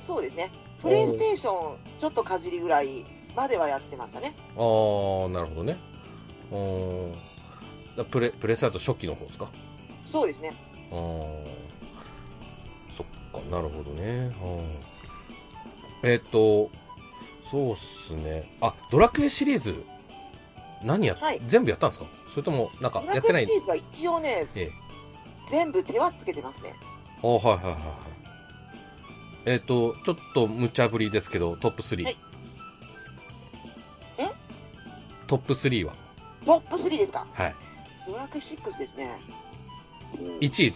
[0.06, 0.50] そうですね。
[0.82, 3.04] プレイステーション、ちょっとかじりぐらい
[3.36, 4.34] まではやってましたね。
[4.56, 5.76] あー、なるほどね。
[6.50, 7.12] うーん。
[7.96, 9.50] だプレ、プレステだと初期の方ですか？
[10.04, 10.52] そうですね。
[10.90, 11.46] あー。
[12.96, 14.34] そっか、なるほどね。
[16.02, 16.68] うんえっ、と、
[17.50, 18.44] そうっすね。
[18.60, 19.84] あ、ドラクエシリーズ、
[20.84, 22.06] 何やっ、はい全部やったんですか？
[22.30, 23.46] それとも、なんかドやってない？
[23.46, 24.72] シリーズは一応ね、ええ。
[25.50, 26.74] 全部手はつけてますね。
[27.22, 27.80] あはいはいはいはい。
[29.44, 32.04] えっ、と、ちょっと無茶ぶりですけど、トップ3。
[32.04, 32.16] はい
[35.28, 35.94] トップ3は？
[36.44, 37.26] トップ3ですか？
[37.32, 37.54] はい。
[38.06, 39.18] ドラクエ6ですね。
[40.40, 40.68] 1位。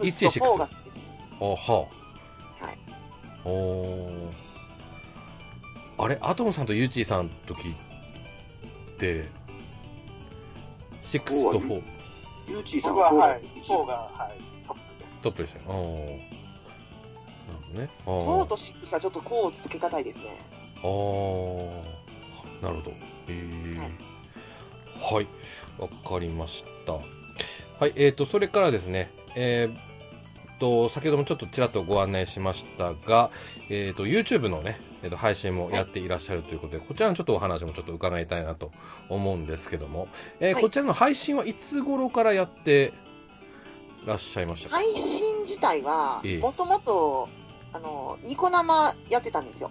[0.00, 1.06] 6と4が好きです。
[1.40, 2.78] あははい。
[3.44, 3.48] あ。
[3.48, 4.30] おー
[5.98, 7.76] あれ、アトムさんとユーチーさんの時、っ
[8.98, 9.28] て、
[11.18, 11.82] 6と4、
[12.48, 15.22] ユーチーさん僕は、ははい、4が、はい、トップです。
[15.22, 15.64] トップでしたね。
[15.66, 17.90] なるほどね。
[18.06, 20.38] あ4と6はちょっとこうつけがたいですね。
[20.76, 22.00] あー
[22.62, 22.92] なるほど。
[23.28, 24.10] えー
[25.00, 25.26] はい。
[25.78, 26.92] わ、かりました。
[26.92, 27.00] は
[27.86, 29.89] い、えーと、それからですね、えー
[30.60, 33.30] と、先ほどもちょっとちらっとご案内しましたが、
[33.68, 38.70] えーと、YouTube のね、えーと、配信もやっていらっしゃるということで、こちらのちょっとお話もちょっと伺いたいなと
[39.08, 42.92] 思うんですけども、えーはいこちらの配信はいつ頃からやって
[44.04, 47.28] らっしゃいましたか、配信自体はええ、もともと、
[47.72, 49.70] あの、ニコ生やってたんですよ。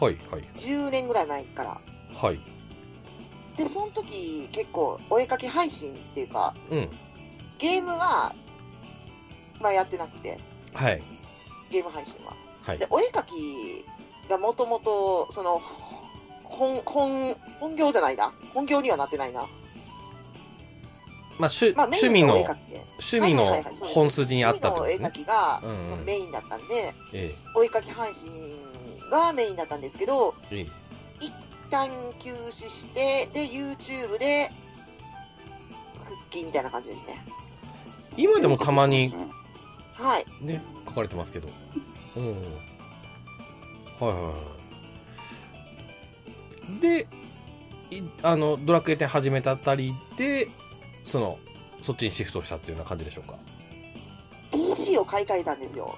[0.00, 1.80] はい、はい、10年ぐらい前から。
[2.14, 2.40] はい。
[3.56, 6.90] で、その時、結構、お絵描き配信っていうか、うん。
[7.58, 8.34] ゲームは、
[9.60, 10.38] まあやってなくて、
[10.74, 11.02] はい。
[11.70, 12.34] ゲーム配信は。
[12.62, 12.86] はいで、。
[12.90, 13.84] お絵描き
[14.28, 15.62] がもともと、その、
[16.44, 18.32] 本、本、本業じゃないな。
[18.54, 19.46] 本業にはなってないな。
[21.38, 22.34] まあ、趣まあ、メイ趣味の。
[22.98, 25.04] 趣味の本筋にあったとね趣味。
[25.04, 28.56] のお絵描きが、うんうんメインだったんで、えお絵描き配信
[29.10, 30.66] がメインだったんですけど、えええ
[31.20, 31.32] 一
[31.70, 31.90] 旦
[32.20, 34.50] 休止して、で、YouTube で、
[36.08, 37.24] 復帰みたいな感じですね。
[38.16, 39.14] 今でもたまに
[39.98, 40.26] はい。
[40.40, 41.48] ね、書かれてますけど。
[42.16, 42.36] うん。
[43.98, 44.34] はいはいは
[46.78, 46.80] い。
[46.80, 47.08] で、
[47.90, 50.48] いあの、ドラクエ10始めたあたりで、
[51.04, 51.38] その、
[51.82, 53.36] そっちにシフトしたっていうような感じでしょうか。
[54.52, 55.96] PC を買い替えたんですよ。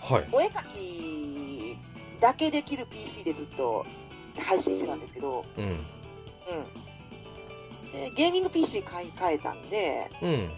[0.00, 0.28] はい。
[0.32, 1.78] お絵描き
[2.20, 3.86] だけできる PC でずっと
[4.36, 5.64] 配信してたんですけど、うん。
[5.64, 5.80] うん。
[7.92, 10.50] でゲーミング PC 買い替えたんで、うん。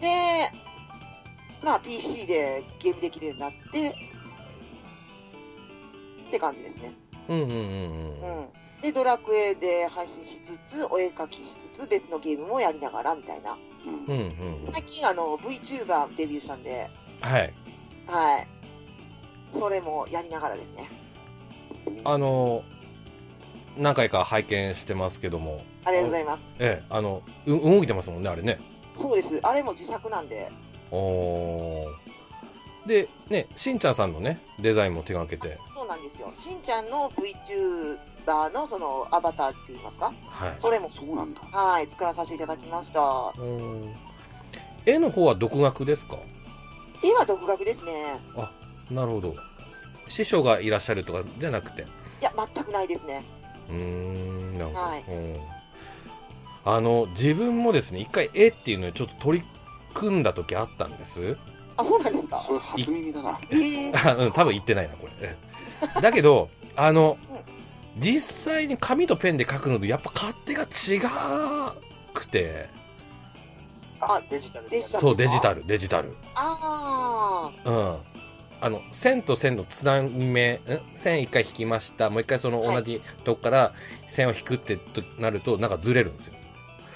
[0.00, 0.50] で、
[1.64, 3.94] まあ PC でゲームできるようになって、っ
[6.30, 6.92] て感じですね。
[7.28, 7.60] うんうんうんううん。
[8.44, 8.48] ん。
[8.82, 13.56] で、ドラクエで配信しつつ、お絵描きしつつ、別のゲームもやりながらみたいな。
[13.86, 14.34] うんうん。
[14.72, 17.54] 最近、あの、VTuber デビューしたんで、はい。
[18.06, 18.46] はい。
[19.58, 20.90] それもやりながらですね。
[22.04, 22.62] あの、
[23.78, 26.42] 何回か拝見してますけども、ありがとうございます。
[26.58, 28.58] ええ、あの、う動いてますもんね、あれね。
[28.96, 29.38] そうです。
[29.42, 30.50] あれも自作なんで。
[32.86, 36.30] で、ね、しんちゃんさんのね、デザインも手掛けて、そうなんですよ。
[36.36, 40.12] しんちゃんの VTuber のそのアバターって言いますか？
[40.28, 40.58] はい。
[40.60, 41.40] それも、そうなんだ。
[41.50, 43.00] はい、作らさせていただきました。
[43.00, 43.94] うーん
[44.86, 46.18] 絵の方は独学ですか？
[47.02, 48.20] 絵は独学ですね。
[48.90, 49.34] なるほど。
[50.08, 51.82] 師匠がいらっしゃるとかじゃなくて。
[51.82, 51.84] い
[52.20, 53.22] や、全くないですね。
[53.70, 54.80] うーん、なるほど。
[54.80, 55.40] はいうん
[56.66, 59.44] あの、自分もですね、一回絵っていうのにちょっと取り
[59.94, 61.36] 組んだ時あったんです？
[61.76, 62.44] あ、そうなんですか？
[62.46, 63.40] それ初耳だな。
[63.50, 65.36] えー、あうん、多分言ってないな、これ。
[66.00, 67.16] だけど、あの、
[67.98, 71.00] 実際に紙とペンで書くのとやっぱ勝手が違
[72.12, 72.68] くて、
[74.00, 76.16] あデジタルデジタルそう、デジタル、デジタル。
[76.34, 77.96] あうん。
[78.60, 80.60] あの、線と線のつなぎ目、ん
[80.96, 82.10] 線一回引きました。
[82.10, 83.72] もう一回その同じとこから
[84.08, 86.34] 線を引くってとなると、なんかずれるんですよ。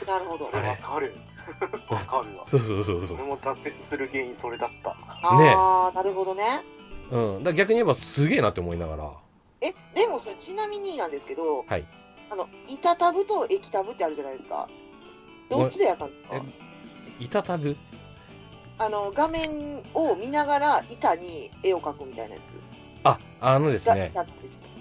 [0.04, 0.50] ー、なるほど。
[0.52, 0.68] あれ？
[0.68, 1.14] わかる。
[1.90, 2.44] わかるわ。
[2.46, 3.24] そうそうそうそう俺。
[3.24, 4.96] も挫折する原因それだった。
[5.22, 6.62] あー、なるほどね。
[7.10, 7.42] うん。
[7.44, 9.10] だ逆に言えばすげえなって思いながら。
[9.60, 11.84] え、でもそれちなみになんですけど、はい。
[12.30, 14.68] あの、板タブと液タブってあるじゃないですか。
[15.48, 16.42] どっちでやったんですか
[17.18, 17.76] 板タブ？
[18.78, 22.44] あの、画面を見ながら板に絵を描くみたいなやつ。
[23.04, 24.12] あ、あのですがね、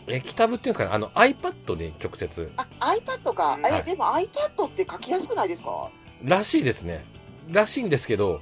[0.07, 3.55] 液タブっていうんですかね、あの iPad で直接、あ、iPad か。
[3.55, 5.89] うんえ、はいでも iPad って書きやすくないですか？
[6.23, 7.03] らしいですね。
[7.51, 8.41] らしいんですけど、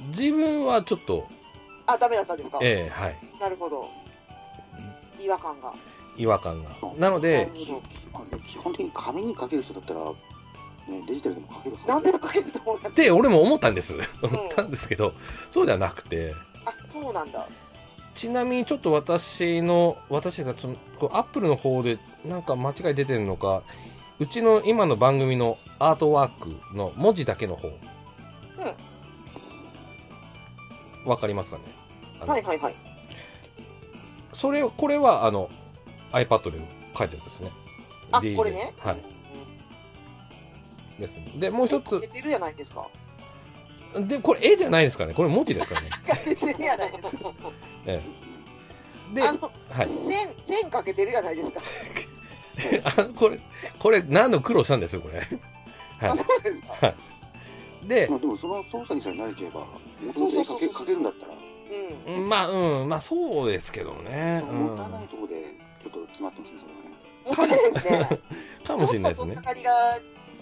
[0.00, 0.08] うん。
[0.08, 1.28] 自分はちょっと、
[1.86, 2.58] あ、ダメだったんですか？
[2.62, 3.16] ええはい。
[3.40, 3.88] なるほど。
[5.20, 5.72] 違和感が。
[6.16, 6.70] 違和感が。
[6.98, 7.50] なので、
[8.48, 10.00] 基本的に紙に書ける人だったら、
[10.88, 11.92] ね、デジタルでも書けるはずど。
[11.94, 12.92] 何でも書けると思います。
[12.92, 13.94] って俺も思ったんです。
[14.22, 15.14] 思ったんですけど、
[15.50, 17.46] そうではなくて、あ、そうなんだ。
[18.14, 23.62] ちなみにちょっと私の、私がちょっと、アップルの方でなんか間違い出てるのか、
[24.22, 27.72] うちの今の番組のアートワークの文字だけの方。
[31.04, 31.64] わかりますかね？
[32.24, 32.74] はいはいはい。
[34.32, 35.50] それを、これはあの
[36.12, 36.60] iPad で
[36.96, 37.50] 書いたやつですね。
[38.12, 38.72] あ、DJ これね？
[38.78, 39.02] はい。
[41.00, 41.32] ですね。
[41.38, 42.86] で、もう一つ出、てるじゃないですか？
[44.06, 45.14] で、これ絵じゃないですかね。
[45.14, 45.88] これ文字ですからね。
[46.26, 47.32] 出てるじゃないですか。
[47.86, 48.00] え
[49.12, 49.88] えで、あの、はい。
[50.46, 51.60] 線、線かけてるじゃないですか。
[52.84, 53.40] あこれ、
[53.78, 55.26] これ何度苦労したんですよ、これ。
[56.00, 56.88] あ、 はそうですか。
[56.88, 56.94] い。
[57.88, 61.32] でま、あでもその操作にさえ慣れちゃえば、もともと絵書け書けるんだったら、
[62.08, 62.14] うん。
[62.22, 64.42] うんまあ、うん、まあそうですけどね。
[64.48, 66.58] うんもったいないところでちょっと詰まってますね、
[67.26, 67.58] それはね。
[67.58, 68.20] もったいないですね。
[68.64, 69.42] かもしれないですねちょっと。
[69.42, 69.72] かかりが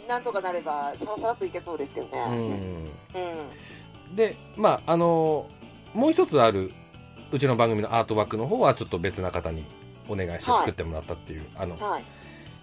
[0.08, 2.36] なんとかなれば、さらさらっといけそうですけどうね。
[2.36, 2.90] ん。
[4.10, 4.16] うん。
[4.16, 5.46] で、まあ、あの
[5.94, 6.72] もう一つある、
[7.32, 9.64] うちの番組のアートワークの方は、ちょっと別な方に
[10.08, 12.04] お願いして作ってもらったっていう、あの、はい。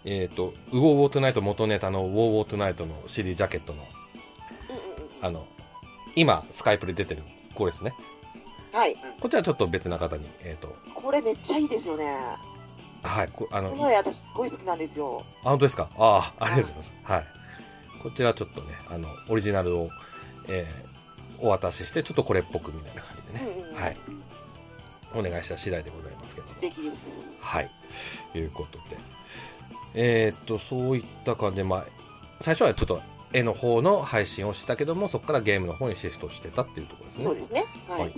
[0.05, 3.79] えっ、と、ウォーウォートゥナイト元ネタのウォーウォートゥナイトの CD ジャケットの、
[4.69, 5.25] うんうんうん。
[5.25, 5.45] あの、
[6.15, 7.23] 今、スカイプで出てる、
[7.55, 7.93] これですね。
[8.73, 8.95] はい。
[8.95, 12.17] こっちはちょっと別な方に、えっ、と、これめっちゃいいですよね。
[13.03, 15.23] はい、こあの、私すごい好きなんですよ。
[15.43, 15.89] あ、本当ですか？
[15.97, 16.95] ああ、ありがとうございます。
[17.03, 17.25] はい。
[18.01, 19.89] こちらちょっとね、あの、オリジナルを、
[20.47, 20.87] えー
[21.39, 23.97] お渡しして、ちょっとこれっぽくみたいな感じでね、うんうんうんはい。
[25.13, 26.53] お願いした次第でございますけども。
[27.39, 27.71] はい。
[28.35, 28.97] いうことで。
[29.93, 31.85] えーっと、そういった感じで、まあ、
[32.41, 33.01] 最初はちょっと
[33.33, 37.23] 絵の方の配信をしてたけども、そこからゲームの方にシフトしてたっていうところですね。
[37.23, 37.65] そうですね。
[37.87, 38.01] はい。
[38.01, 38.13] はい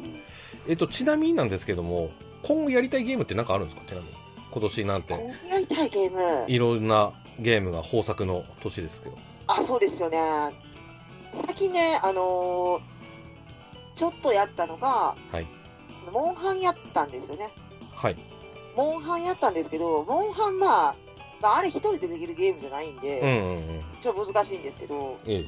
[0.67, 2.12] えーっと、ちなみになんですけども、
[2.43, 3.88] 今後やりたいゲームって何かあるんですか？
[3.88, 4.13] ちなみに。
[4.52, 6.45] 今年なんて、今やりたいゲーム？
[6.47, 9.17] いろんなゲームが豊作の年ですけど。
[9.47, 10.19] あ、そうですよね。
[11.45, 12.82] 最近ね、あのー
[13.95, 15.47] ちょっとやったのが、はい。
[16.12, 17.49] モンハンやったんですよね。
[17.93, 18.17] はい。
[18.75, 20.95] モンハンやったんですけど、モンハンまあ、
[21.41, 23.83] まあ、あれ一人でできるゲームじゃないんで、うんうんうん。
[24.01, 25.45] ちょっと難しいんですけど、え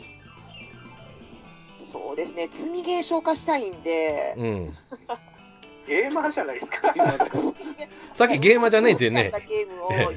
[1.92, 4.78] そうですね、積みゲー消化したいんでえ。、うん。
[5.88, 6.94] ゲーマーじゃないですか。
[8.14, 9.32] さっきゲーマーじゃねえってねやっ。
[9.32, 10.14] たゲームをやる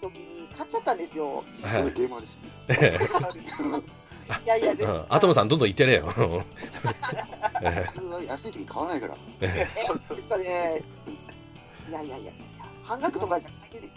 [0.00, 1.44] 時に買っちゃったんですよ。
[1.62, 1.84] はい。
[1.92, 3.80] ゲーマーですね。
[4.44, 4.74] いやいや。
[5.08, 6.12] アトムさん、どんどん言ってれよ。
[8.26, 9.14] 安い時買わないから。
[9.40, 10.82] え
[11.88, 12.32] いやいやいや、
[12.82, 13.38] 半額とか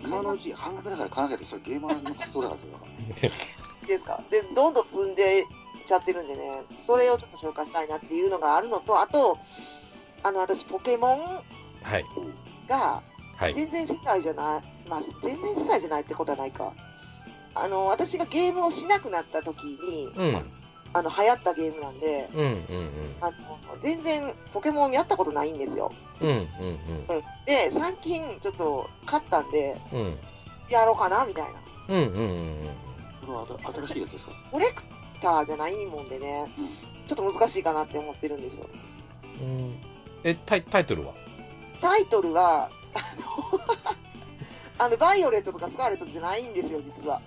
[0.03, 3.35] 今のうち半額だから買わなきゃゲーマーの発想だから、それは。
[3.83, 4.21] いいですか？
[4.29, 5.45] で、どんどん積んでいっ
[5.87, 9.37] ちゃってるんでね、それをちょっと紹介したいなっていうのがあるのと、あと、
[10.23, 11.19] あの、私、ポケモン
[11.83, 12.05] はい。
[12.67, 13.01] が
[13.37, 13.53] はい。
[13.53, 16.73] 全然世界じゃない、まあ、全然世界じゃないってことはないか。
[17.63, 20.41] あの、私がゲームをしなくなった時に、うん。
[20.93, 22.57] あの、流行ったゲームなんで、うんうん
[23.21, 23.33] あの、
[23.81, 25.91] 全然ポケモンやったことないんですよ。
[26.21, 26.29] うん。
[26.29, 26.45] うんうん
[27.09, 27.23] うん。
[27.45, 29.99] で、最近ちょっと買ったんで、うん。
[29.99, 30.17] うん。
[30.69, 31.59] やろうかな、みたいな。
[31.89, 32.23] うんうんう
[32.63, 32.69] ん
[33.25, 34.31] これは新しいやつですか？
[34.51, 34.81] コレク
[35.21, 36.45] ターじゃないもんでね、
[37.07, 38.67] ちょっと難しいかなって思ってるんですよ。
[39.41, 39.47] うん。
[39.47, 39.75] うん。
[40.23, 41.13] え、タイタイトルは？
[41.81, 43.59] タイトルは、あの、
[44.85, 47.21] あのバイオレットとかスカーレットじゃないんですよ、実は。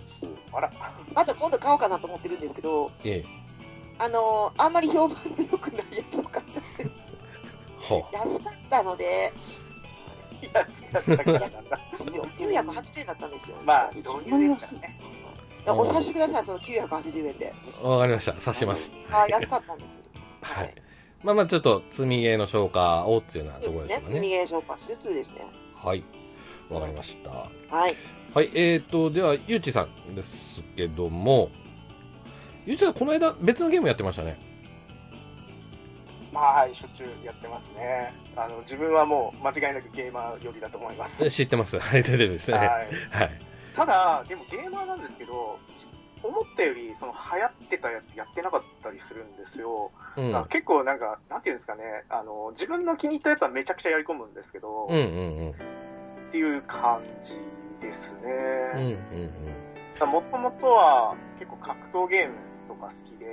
[0.52, 0.70] あら、
[1.14, 3.40] また今度買おうかなと思ってるんですけど、ええ。
[3.98, 6.90] あの、あんまり評判で良くないやつを買っちゃって、
[7.80, 9.32] ほ安かったので、
[10.42, 11.78] いや、違ったからなんだ。
[12.38, 13.56] 980円だったんですよ。
[13.64, 15.00] まあ、導入ですからね。
[15.66, 17.52] お察しください、その980円で。
[17.82, 17.88] う。
[17.88, 18.32] わかりました。
[18.32, 18.90] 察します。
[19.10, 19.88] あ安かったんです。
[20.40, 20.74] はい。
[21.22, 24.00] まあまあ、ちょっと、積みゲーの消化をっていうようなところです。
[24.00, 24.14] かね。
[24.14, 25.44] 積みゲー消化しつつですね。
[25.76, 26.02] はい。
[26.70, 27.30] わかりました。
[27.74, 27.96] はい。
[28.34, 28.50] はい。
[28.54, 31.50] えーと、では、ゆうちさんですけども、
[32.64, 34.38] ゆうちさん、この間、別のゲームやってましたね。
[36.32, 38.12] まあ、はい、しょっちゅうやってますね。
[38.36, 41.24] あの、自分はもう間違いなくゲーマー寄りだと思います。
[41.24, 41.78] え知ってます。
[41.78, 42.58] はい、出てるですね。
[42.58, 42.68] はい。
[42.68, 42.88] はい。
[43.74, 45.58] ただ、でもゲーマーなんですけど、
[46.22, 49.90] 思ったより、その流行ってたやつやってなかったりするんですよ。
[50.16, 50.36] うん。
[50.36, 55.02] あ結構なんか、なんていうんですかね、あの、自分の気に入ったやつはめちゃくちゃやり込むんですけど、うんうんう
[55.50, 55.54] ん。
[56.30, 58.98] っていう感じですうんうんね。
[60.00, 60.08] うん。
[60.08, 62.34] もともとは結構格闘ゲーム
[62.68, 63.26] とか好きで、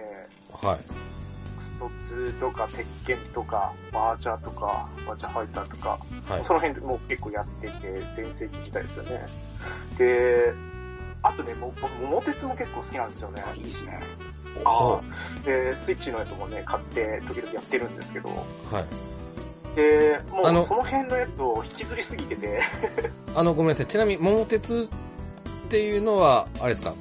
[0.67, 0.79] はい。
[0.81, 6.45] スト2とか、鉄拳とか、バーチャーとか、バーチャーファイターとか、はい。
[6.45, 9.25] その辺でもう結構やってて、全盛期時代ですよね。
[9.99, 10.53] で、
[11.21, 13.43] あとね、僕、桃鉄も結構好きなんですよね。
[13.57, 13.99] いいですね。
[14.63, 15.01] は
[15.45, 18.85] で、スイッチのやつもね、買って、時々やってるんですけど、はい。
[19.77, 22.63] で、もあのうその辺のやつを引きずりすぎてて、
[23.35, 23.85] あの、ごめんなさい。
[23.85, 24.89] ちなみに、桃鉄
[25.67, 26.95] っていうのは、あれですか？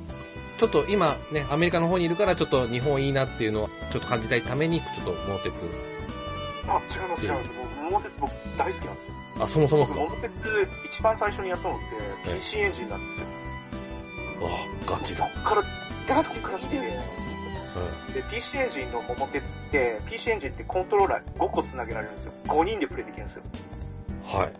[0.59, 5.64] ちょっと今ね、アメリカの方にいるから、ちょっと日本いいなっていうのを、ちょっと感じたいために、ちょっと桃鉄。
[6.68, 7.51] あ、違います、違います。
[7.83, 9.45] 桃鉄僕大好きなんですよ。
[9.45, 10.33] あ、そもそも桃鉄
[10.93, 11.85] 一番最初にやったのって
[12.29, 13.27] ええ PC エンジンなんですよ。
[14.87, 15.31] あ、ガチだ。
[15.35, 15.62] そっから
[16.09, 16.83] ガチそっからすぎる。
[18.12, 22.33] で、PC エンジンの桃鉄って、PC エンジンってコントローラー5個繋げられるんですよ。
[22.47, 23.43] 5人でプレイできるんですよ。
[24.24, 24.41] うん。
[24.41, 24.53] はい。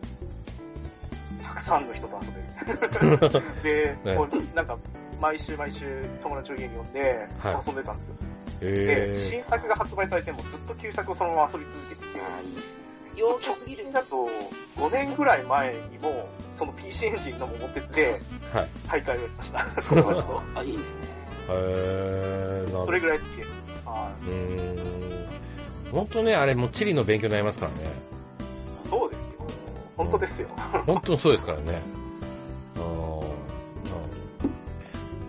[1.43, 2.47] たくさんの人と遊べる。
[3.63, 4.79] で、ねこうなんか、
[5.21, 8.15] 毎週毎週友達を家に呼んで、はい遊んでたんですよ。
[8.61, 12.21] で、へ新作が発売されてもずっと旧作をそのまま遊び続けてて、
[13.17, 14.29] 陽気すぎるだと
[14.77, 18.57] 5年ぐらい前にも、その PC エンジンの桃鉄でー。
[18.57, 18.69] はい。
[18.89, 19.67] 大会をやりました。
[20.61, 21.26] あ、いいですね。
[21.49, 22.85] へー、なるほど。
[22.87, 23.51] それぐらい好きです。
[23.85, 25.27] はうーん。
[25.93, 27.79] 本当ね、あれ、もう地理の勉強になりますからね。
[28.87, 28.89] い。
[28.89, 29.27] そうですよ。
[29.97, 30.49] 本当ですよ。
[30.87, 31.83] 本当にそうですからね。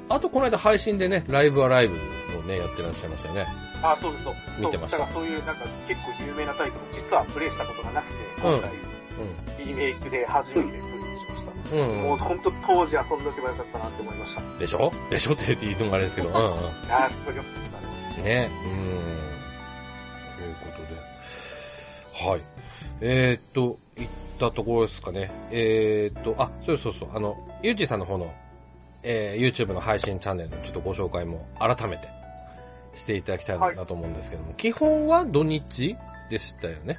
[0.09, 1.95] あとこの間配信でね、ライブはライブ
[2.39, 3.45] をね、やってらっしゃいましたよね。
[3.83, 4.33] あ、そうですそう。
[4.57, 8.71] 見てましただからそういうなんか結構有名なタイトル、実はプレイしたことがなくて、今回、
[9.65, 10.96] リメイクで初めてプ。
[11.71, 11.79] うん。
[11.79, 12.01] うん。
[12.03, 14.41] もう本当当時遊んどけばよかったなって思いました。
[14.59, 14.91] でしょ？
[15.09, 15.33] でしょ？
[15.33, 16.29] って言うのがあれですけど。
[16.29, 16.41] うんうん。
[16.41, 18.23] あー、すごいよかったです。
[18.23, 18.49] ね。
[18.65, 20.37] うん。
[20.37, 22.29] ということで。
[22.31, 22.41] はい。
[23.01, 24.07] えー、っと、いっ
[24.39, 25.31] たところですかね。
[25.51, 27.09] えー、っと、あ、そうそうそう。
[27.13, 28.33] あの、ゆうちさんの方の、
[29.03, 32.07] えー、YouTube の配信チャンネルのちょっとご紹介も改めて
[32.95, 35.95] していただきたいなと思うんですけども、基本は土日
[36.29, 36.97] でしたよね？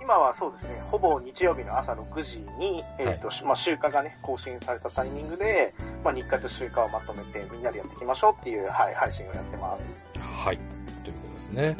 [0.00, 9.82] 今はそうですね、ほぼ日曜日の朝6時に、えっ、と、まあ、週間がね、更新されたタイミングで、まあ、日課と週間をまとめてみんなでやっていきましょうっていう、はい、配信をやってます。
[10.18, 10.58] はい。
[11.04, 11.76] ということですね。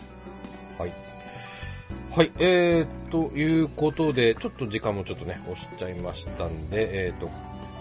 [0.78, 0.92] はい。
[2.10, 2.32] はい。
[2.38, 7.28] えー、ということで、ちょっと時間もちょっとね、押しちゃいましたんで、えー、と、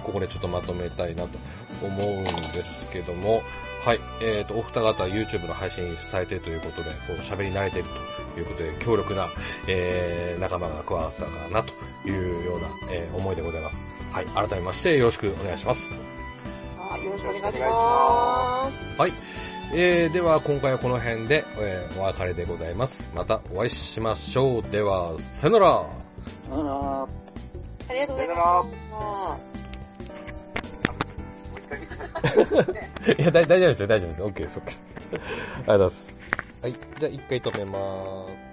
[0.04, 1.38] ここでちょっとまとめたいなと
[1.84, 3.42] 思うんですけども、
[3.86, 4.02] はい。
[4.22, 7.90] えー、と、お二方 YouTube の配信されているということで、こう喋り慣れている
[8.34, 9.30] ということで、強力な、
[9.68, 11.74] えー、仲間が加わったかなと
[12.08, 13.86] いうような、えー思いでございます。
[14.12, 14.26] はい。
[14.26, 15.90] 改めましてよろしくお願いします。
[16.78, 19.00] はい、よろしくお願いします。
[19.00, 19.14] はい。
[19.74, 23.10] えー、では今回はこの辺で、えーお別れでございます。
[23.16, 24.62] またお会いしましょう。
[24.62, 25.68] では、さよなら。
[26.52, 27.08] あら
[27.90, 29.69] ありがとうございさよます。
[33.18, 34.30] いや、大丈夫ですよ、大丈夫ですよ。
[34.30, 34.62] OK です、OK。
[34.62, 36.18] ありがとうございます。
[36.62, 36.76] はい。
[37.00, 38.49] じゃあ、一回止めまーす。